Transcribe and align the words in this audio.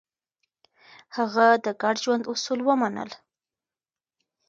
هغه 1.15 1.47
د 1.65 1.67
ګډ 1.81 1.95
ژوند 2.03 2.23
اصول 2.33 2.59
ومنل. 2.63 3.09